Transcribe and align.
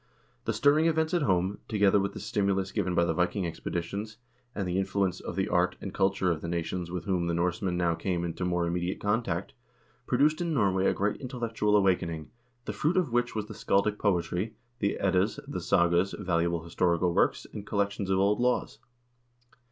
The 0.45 0.53
stirring 0.53 0.87
events 0.87 1.13
at 1.13 1.21
home, 1.21 1.59
together 1.67 1.99
with 1.99 2.13
the 2.15 2.19
stimulus 2.19 2.71
given 2.71 2.95
by 2.95 3.05
the 3.05 3.13
Viking 3.13 3.45
expeditions, 3.45 4.17
and 4.55 4.67
the 4.67 4.79
influence 4.79 5.19
of 5.19 5.35
the 5.35 5.47
art 5.47 5.75
and 5.79 5.93
culture 5.93 6.31
of 6.31 6.41
the 6.41 6.47
nations 6.47 6.89
with 6.89 7.03
whom 7.05 7.27
the 7.27 7.35
Norsemen 7.35 7.77
now 7.77 7.93
came 7.93 8.25
into 8.25 8.43
more 8.43 8.65
EVENTS 8.65 8.81
IN 8.81 8.87
THE 8.87 8.95
COLONIES 8.95 9.25
129 9.27 9.59
immediate 9.61 9.63
contact, 10.07 10.07
produced 10.07 10.41
in 10.41 10.55
Norway 10.55 10.87
a 10.87 10.95
great 10.95 11.21
intellectual 11.21 11.75
awaken 11.75 12.09
ing, 12.09 12.31
the 12.65 12.73
fruit 12.73 12.97
of 12.97 13.11
which 13.11 13.35
was 13.35 13.45
the 13.45 13.53
scaldic 13.53 13.99
poetry, 13.99 14.55
the 14.79 14.97
Eddas, 14.97 15.39
the 15.47 15.61
sagas, 15.61 16.15
valuable 16.17 16.63
historical 16.63 17.13
works, 17.13 17.45
and 17.53 17.67
collections 17.67 18.09
of 18.09 18.17
old 18.17 18.39
laws. 18.39 18.79